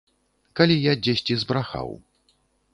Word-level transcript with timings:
Калі 0.59 0.77
я 0.91 0.95
дзесьці 1.09 1.39
збрахаў. 1.45 1.89